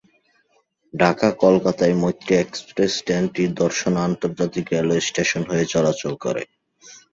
ঢাকা-কলকাতায় 0.93 1.95
Maitree 1.95 2.33
express 2.37 2.93
ট্রেনটি 3.05 3.43
দর্শনা 3.61 3.99
আন্তর্জাতিক 4.03 4.65
railway 4.69 5.01
station 5.01 5.41
হয়ে 5.49 5.65
চলাচল 5.73 6.13
করে। 6.23 6.43